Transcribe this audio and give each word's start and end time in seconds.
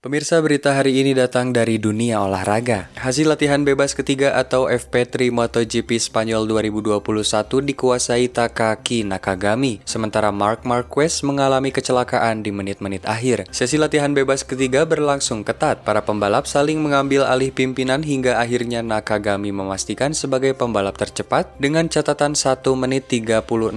Pemirsa 0.00 0.40
berita 0.40 0.72
hari 0.72 1.04
ini 1.04 1.12
datang 1.12 1.52
dari 1.52 1.76
dunia 1.76 2.24
olahraga. 2.24 2.88
Hasil 2.96 3.28
latihan 3.28 3.60
bebas 3.68 3.92
ketiga 3.92 4.32
atau 4.32 4.64
FP3 4.64 5.28
MotoGP 5.28 6.00
Spanyol 6.00 6.48
2021 6.48 7.04
dikuasai 7.68 8.32
Takaki 8.32 9.04
Nakagami, 9.04 9.84
sementara 9.84 10.32
Mark 10.32 10.64
Marquez 10.64 11.20
mengalami 11.20 11.68
kecelakaan 11.68 12.40
di 12.40 12.48
menit-menit 12.48 13.04
akhir. 13.04 13.44
Sesi 13.52 13.76
latihan 13.76 14.16
bebas 14.16 14.40
ketiga 14.40 14.88
berlangsung 14.88 15.44
ketat. 15.44 15.84
Para 15.84 16.00
pembalap 16.00 16.48
saling 16.48 16.80
mengambil 16.80 17.28
alih 17.28 17.52
pimpinan 17.52 18.00
hingga 18.00 18.40
akhirnya 18.40 18.80
Nakagami 18.80 19.52
memastikan 19.52 20.16
sebagai 20.16 20.56
pembalap 20.56 20.96
tercepat 20.96 21.52
dengan 21.60 21.92
catatan 21.92 22.32
1 22.32 22.64
menit 22.72 23.04
36,985 23.04 23.76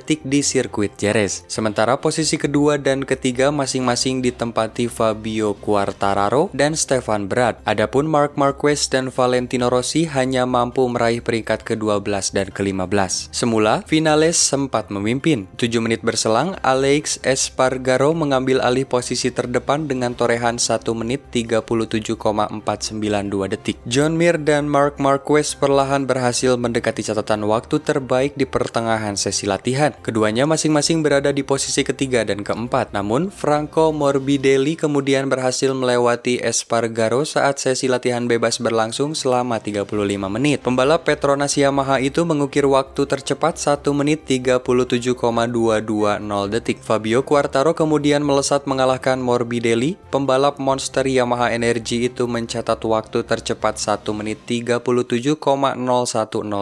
detik 0.00 0.24
di 0.24 0.40
sirkuit 0.40 0.96
Jerez. 0.96 1.44
Sementara 1.44 2.00
posisi 2.00 2.40
kedua 2.40 2.80
dan 2.80 3.04
ketiga 3.04 3.52
masing-masing 3.52 4.24
di 4.24 4.29
ditempati 4.30 4.86
Fabio 4.86 5.58
Quartararo 5.58 6.46
dan 6.54 6.78
Stefan 6.78 7.26
Brad. 7.26 7.58
Adapun 7.66 8.06
Mark 8.06 8.38
Marquez 8.38 8.86
dan 8.86 9.10
Valentino 9.10 9.66
Rossi 9.66 10.06
hanya 10.06 10.46
mampu 10.46 10.86
meraih 10.86 11.18
peringkat 11.18 11.66
ke-12 11.66 12.30
dan 12.30 12.54
ke-15. 12.54 13.34
Semula, 13.34 13.82
Vinales 13.90 14.38
sempat 14.38 14.94
memimpin. 14.94 15.50
7 15.58 15.82
menit 15.82 16.06
berselang, 16.06 16.54
Alex 16.62 17.18
Espargaro 17.26 18.14
mengambil 18.14 18.62
alih 18.62 18.86
posisi 18.86 19.34
terdepan 19.34 19.90
dengan 19.90 20.14
torehan 20.14 20.62
1 20.62 20.86
menit 20.94 21.26
37,492 21.34 23.50
detik. 23.50 23.82
John 23.90 24.14
Mir 24.14 24.38
dan 24.38 24.70
Mark 24.70 25.02
Marquez 25.02 25.58
perlahan 25.58 26.06
berhasil 26.06 26.54
mendekati 26.54 27.02
catatan 27.02 27.42
waktu 27.50 27.82
terbaik 27.82 28.38
di 28.38 28.46
pertengahan 28.46 29.18
sesi 29.18 29.50
latihan. 29.50 29.90
Keduanya 30.04 30.46
masing-masing 30.46 31.02
berada 31.02 31.34
di 31.34 31.42
posisi 31.42 31.82
ketiga 31.82 32.22
dan 32.22 32.46
keempat, 32.46 32.94
namun 32.94 33.32
Franco 33.32 33.90
Mor 33.90 34.19
Morbidelli 34.20 34.76
kemudian 34.76 35.32
berhasil 35.32 35.72
melewati 35.72 36.44
Espargaro 36.44 37.24
saat 37.24 37.56
sesi 37.56 37.88
latihan 37.88 38.28
bebas 38.28 38.60
berlangsung 38.60 39.16
selama 39.16 39.56
35 39.56 39.96
menit. 40.28 40.60
Pembalap 40.60 41.08
Petronas 41.08 41.56
Yamaha 41.56 42.04
itu 42.04 42.20
mengukir 42.28 42.68
waktu 42.68 43.08
tercepat 43.08 43.56
1 43.56 43.80
menit 43.96 44.28
37,220 44.28 46.52
detik. 46.52 46.84
Fabio 46.84 47.24
Quartaro 47.24 47.72
kemudian 47.72 48.20
melesat 48.20 48.68
mengalahkan 48.68 49.16
Morbidelli. 49.16 49.96
Pembalap 50.12 50.60
monster 50.60 51.08
Yamaha 51.08 51.56
Energy 51.56 52.12
itu 52.12 52.28
mencatat 52.28 52.76
waktu 52.76 53.24
tercepat 53.24 53.80
1 53.80 54.04
menit 54.12 54.44
37,010 54.44 54.84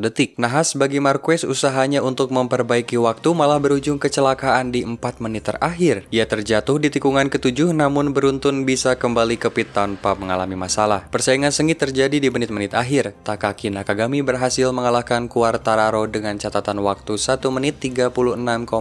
detik. 0.00 0.40
Nahas 0.40 0.72
bagi 0.72 1.04
Marquez 1.04 1.44
usahanya 1.44 2.00
untuk 2.00 2.32
memperbaiki 2.32 2.96
waktu 2.96 3.28
malah 3.36 3.60
berujung 3.60 4.00
kecelakaan 4.00 4.72
di 4.72 4.88
4 4.88 5.20
menit 5.20 5.52
terakhir. 5.52 6.08
Ia 6.08 6.24
terjatuh 6.24 6.80
di 6.80 6.88
tikungan 6.88 7.28
ke-7 7.28 7.41
7 7.42 7.74
namun 7.74 8.14
beruntun 8.14 8.62
bisa 8.62 8.94
kembali 8.94 9.34
ke 9.34 9.50
pit 9.50 9.74
tanpa 9.74 10.14
mengalami 10.14 10.54
masalah. 10.54 11.10
Persaingan 11.10 11.50
sengit 11.50 11.74
terjadi 11.74 12.22
di 12.22 12.30
menit-menit 12.30 12.70
akhir. 12.70 13.18
Takaki 13.26 13.66
Nakagami 13.66 14.22
berhasil 14.22 14.70
mengalahkan 14.70 15.26
Quartararo 15.26 16.06
dengan 16.06 16.38
catatan 16.38 16.78
waktu 16.86 17.18
1 17.18 17.42
menit 17.50 17.82
36,985 17.82 18.78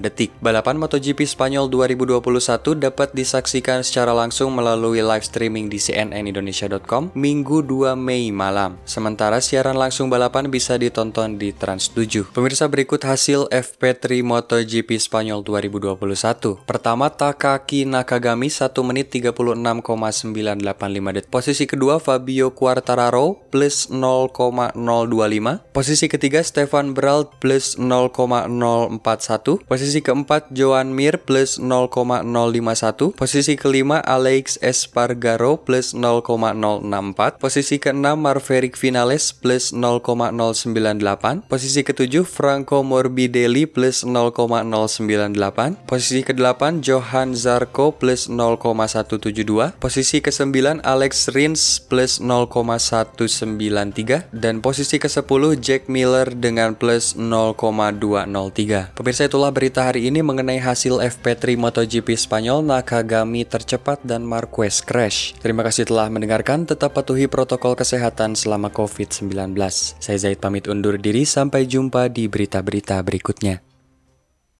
detik. 0.00 0.32
Balapan 0.40 0.80
MotoGP 0.80 1.28
Spanyol 1.28 1.68
2021 1.68 2.24
dapat 2.80 3.12
disaksikan 3.12 3.84
secara 3.84 4.16
langsung 4.16 4.56
melalui 4.56 5.04
live 5.04 5.28
streaming 5.28 5.68
di 5.68 5.76
cnnindonesia.com 5.76 7.12
Minggu 7.12 7.60
2 7.60 8.00
Mei 8.00 8.32
malam. 8.32 8.80
Sementara 8.88 9.44
siaran 9.44 9.76
langsung 9.76 10.08
balapan 10.08 10.48
bisa 10.48 10.80
ditonton 10.80 11.36
di 11.36 11.52
Trans7. 11.52 12.32
Pemirsa 12.32 12.64
berikut 12.64 13.04
hasil 13.04 13.52
FP3 13.52 14.24
MotoGP 14.24 14.96
Spanyol 14.96 15.44
2021. 15.44 16.64
Pertama, 16.64 17.12
Takaki 17.26 17.82
Nakagami 17.82 18.46
1 18.46 18.70
menit 18.86 19.10
36,985 19.10 19.58
detik. 21.10 21.26
Posisi 21.26 21.66
kedua 21.66 21.98
Fabio 21.98 22.54
Quartararo 22.54 23.42
plus 23.50 23.90
0,025. 23.90 24.78
Posisi 25.74 26.06
ketiga 26.06 26.38
Stefan 26.46 26.94
Brault 26.94 27.34
plus 27.42 27.74
0,041. 27.82 29.66
Posisi 29.66 30.06
keempat 30.06 30.54
Joan 30.54 30.94
Mir 30.94 31.18
plus 31.18 31.58
0,051. 31.58 33.18
Posisi 33.18 33.58
kelima 33.58 33.98
Alex 34.06 34.62
Espargaro 34.62 35.66
plus 35.66 35.98
0,064. 35.98 37.42
Posisi 37.42 37.82
keenam 37.82 38.22
Marverick 38.22 38.78
Vinales 38.78 39.34
plus 39.34 39.74
0,098. 39.74 41.42
Posisi 41.50 41.82
ketujuh 41.82 42.22
Franco 42.22 42.86
Morbidelli 42.86 43.66
plus 43.66 44.06
0,098. 44.06 45.90
Posisi 45.90 46.22
kedelapan 46.22 46.78
Johan 46.78 47.15
Johan 47.16 47.32
Zarco 47.32 47.96
plus 47.96 48.28
0,172, 48.28 49.72
posisi 49.80 50.20
ke-9 50.20 50.84
Alex 50.84 51.32
Rins 51.32 51.80
plus 51.80 52.20
0,193, 52.20 54.28
dan 54.36 54.60
posisi 54.60 55.00
ke-10 55.00 55.24
Jack 55.56 55.88
Miller 55.88 56.28
dengan 56.36 56.76
plus 56.76 57.16
0,203. 57.16 58.92
Pemirsa 58.92 59.32
itulah 59.32 59.48
berita 59.48 59.88
hari 59.88 60.12
ini 60.12 60.20
mengenai 60.20 60.60
hasil 60.60 61.00
FP3 61.00 61.56
MotoGP 61.56 62.20
Spanyol 62.20 62.60
Nakagami 62.60 63.48
tercepat 63.48 64.04
dan 64.04 64.20
Marquez 64.20 64.84
crash. 64.84 65.32
Terima 65.40 65.64
kasih 65.64 65.88
telah 65.88 66.12
mendengarkan, 66.12 66.68
tetap 66.68 66.92
patuhi 66.92 67.32
protokol 67.32 67.80
kesehatan 67.80 68.36
selama 68.36 68.68
COVID-19. 68.68 69.56
Saya 70.04 70.18
Zaid 70.20 70.44
pamit 70.44 70.68
undur 70.68 71.00
diri, 71.00 71.24
sampai 71.24 71.64
jumpa 71.64 72.12
di 72.12 72.28
berita-berita 72.28 73.00
berikutnya. 73.00 73.65